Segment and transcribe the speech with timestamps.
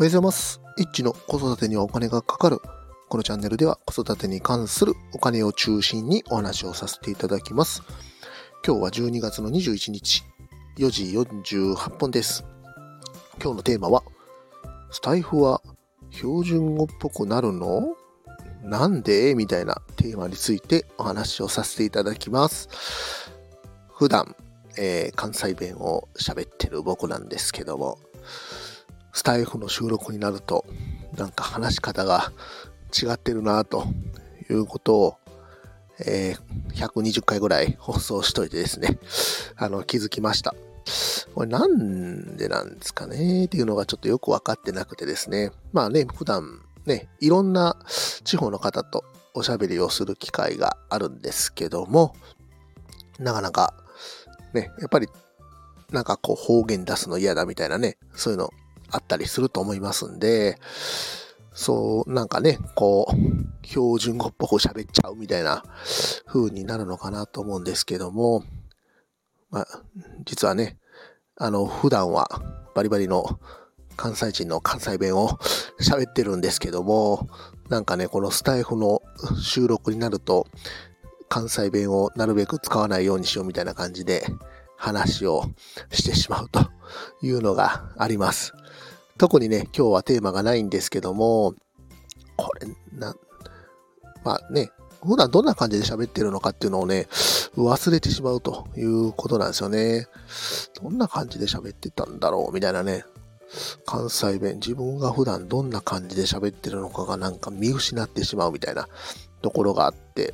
[0.00, 0.62] おはようございます。
[0.78, 2.60] イッチの子育てにはお金がかかる。
[3.10, 7.82] このチャンネルでは子育てに関するお金を中心にお話をさせていただきます。
[8.66, 10.24] 今日は12月の21日、
[10.78, 12.46] 4時48分です。
[13.42, 14.02] 今日のテーマは、
[14.90, 15.60] スタイフは
[16.12, 17.94] 標準語っぽくなるの？
[18.62, 19.34] なんで？
[19.34, 22.70] みたいなテーマについてお話をさせていただきます。
[23.92, 24.34] 普段、
[24.78, 27.98] えー関西弁を喋ってる僕なんですけども、
[29.30, 30.64] タイフの収録になると、
[31.16, 32.32] なんか話し方が
[32.92, 33.84] 違ってるなと
[34.50, 35.16] いうことを、
[36.00, 38.98] えー120回ぐらい放送しといてですね、
[39.56, 40.54] あの、気づきました。
[41.34, 45.52] これなんでなんですかねっていうのがちょっとよくわかってなくてですね。
[45.72, 47.76] まあね、普段ね、いろんな
[48.24, 49.04] 地方の方と
[49.34, 52.16] おしゃべりをする機会があるんですけども、
[53.20, 53.74] なかなか
[54.54, 55.08] ね、やっぱり
[55.92, 58.50] なんかこう方言出すの嫌だみたいなね、そういうの
[58.90, 60.58] あったりすると思いますんで、
[61.52, 65.62] そう、なんかね、こう、標準語っぽく喋っちゃうみたいな
[66.26, 68.44] 風になるのかなと思うんですけども、
[69.50, 69.66] まあ、
[70.24, 70.78] 実はね、
[71.36, 72.28] あの、普段は
[72.74, 73.40] バリバリの
[73.96, 75.38] 関西人の関西弁を
[75.80, 77.28] 喋ってるんですけども、
[77.68, 79.02] なんかね、このスタイフの
[79.40, 80.46] 収録になると、
[81.28, 84.24] 関西弁をなるべく使わないようにしようみたいな感じで
[84.76, 85.44] 話を
[85.92, 86.70] してしまうと
[87.22, 88.52] いうのがあります。
[89.20, 91.52] 特にね、今日はテーマがないんですけども、
[92.38, 92.66] これ、
[92.98, 93.14] な、
[94.24, 94.70] まあね、
[95.06, 97.06] 普段どんな感じで喋ってるのかっていうのをね、
[97.54, 100.06] 忘れてしまうということなんですよね。
[100.82, 103.04] どんな感じで喋ってたんだろうみたいなね。
[103.84, 108.88] 関西弁、自分が普段どんな感じで喋ってるのかがなんか見失ってしまうみたいな
[109.42, 110.32] ところがあって、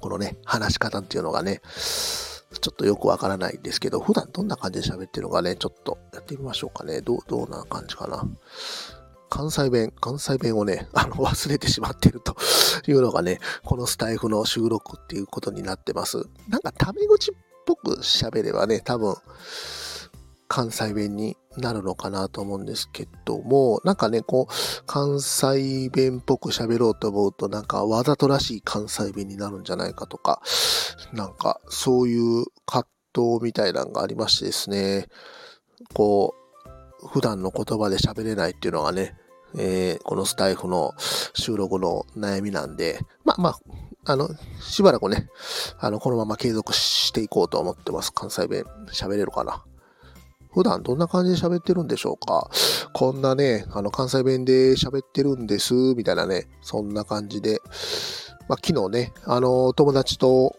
[0.00, 1.60] このね、話し方っていうのがね、
[2.52, 7.00] ちょっとよくわからないんですけど、普段どんな感じで喋ってるのかね、ちょっとやってみましょうかね。
[7.02, 8.26] どう、どうな感じかな。
[9.28, 12.36] 関西弁、関西弁をね、 あの、忘れてしまってると
[12.88, 16.24] いうのがね、このスタイフの収録っていうことになってます。
[16.48, 17.34] なんか、タメ口っ
[17.66, 19.14] ぽく喋ればね、多分、
[20.48, 30.40] 関西弁になるのかなと思うんですけども、なんかね、こう、関西弁っぽく喋ろうと思うと、なんかわざとらしい関西弁になるんじゃないかとか、
[31.12, 35.08] なんかそういう葛藤みたいなのがありましてですね、
[35.92, 36.34] こ
[37.02, 39.16] う、普段の言葉で喋れないっていうのがね、
[39.56, 40.94] えーこのスタイフの
[41.34, 45.28] 収録の悩みなんで、まあまあ、あの、しばらくね、
[45.78, 48.12] あの、このまま継続していこうと思ってます。
[48.12, 49.64] 関西弁喋れるかな。
[50.58, 52.50] 普段どんな感じで喋ってるんでしょうか？
[52.92, 57.60] こんなね、あの、関西弁で喋ってるんです、みたいなね、そんな感じで、
[58.48, 60.56] まあ、昨日ね、あの、友達と、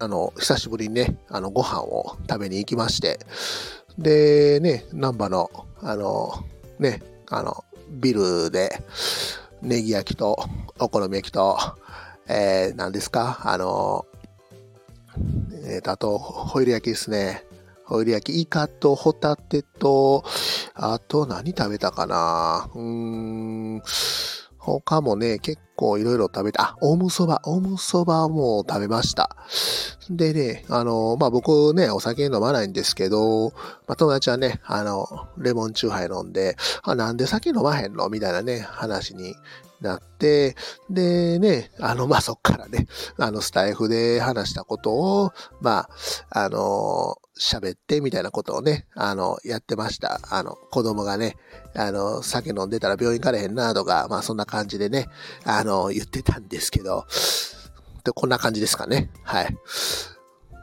[0.00, 3.20] あの、久しぶりにね、あの、ご飯を食べに行きまして、
[3.96, 5.52] で、ね、難波の、
[5.82, 6.32] あの、
[6.80, 8.82] ね、あの、ビルで、
[9.62, 10.36] ネギ焼きと、
[10.80, 11.56] お好み焼きと、
[12.26, 13.38] えー、何ですか？
[13.44, 14.04] あの、
[15.64, 17.44] えーと、あと、ホイル焼きですね。
[17.86, 20.24] ホイル焼き、イカとホタテと、
[20.74, 22.68] あと何食べたかな？
[22.74, 22.80] うー
[23.78, 23.82] ん、
[24.58, 26.62] 他もね、結構いろいろ食べた。
[26.62, 29.36] あ、オムそば、オムそばも食べました。
[30.10, 33.50] でね、あの、まあ、僕ね、お酒飲まないんですけど、
[33.86, 35.06] まあ、友達はね、あの、
[35.38, 38.08] レモンチューハイ飲んで、あ、なんで酒飲まへんの？
[38.08, 39.36] みたいなね、話に
[39.80, 40.56] なって、
[40.90, 45.30] でね、あの、まあ、そっからね、あの、スタイフで話したことを、
[45.60, 45.88] ま
[46.30, 50.20] あ、あの、喋ってみたいなことをね、あの、やってました。
[50.30, 51.36] あの、子供がね、
[51.74, 55.08] あの、酒飲んでたら病院行かれへんなとか、まあ、そんな感じでね、
[55.44, 57.06] あの、言ってたんですけど、
[58.04, 59.10] で、こんな感じですかね。
[59.22, 59.56] はい。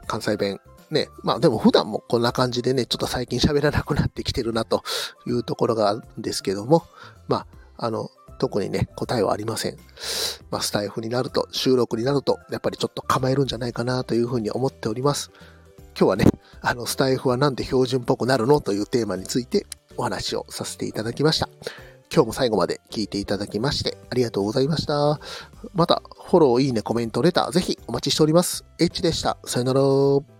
[0.06, 0.60] 関西弁。
[0.90, 1.08] ね。
[1.22, 4.82] まあでも普段もこんな感じでね、ちょっと最近喋らなくなってきてるなと
[5.26, 6.84] いうところがあるんですけども、
[7.28, 7.46] ま
[7.76, 9.76] あ、あの、特にね、答えはありません。
[10.50, 15.30] まあ、スタイフになると、収録になると、やっぱりちょっと構えるんじゃないかなというふうに思っております。
[15.96, 16.24] 今日はね、
[16.60, 21.48] あの、スタイフはなんで標準っぽくなるのというテーマについてお話をさせていただきました。
[22.12, 25.18] 今日も最後まで聞いていただきましてありがとうございました。
[25.72, 28.64] また、フォロー、いいね、コメント、レター、ぜひお待ちしております。
[28.78, 29.36] エッチでした。
[29.44, 30.33] さよなら。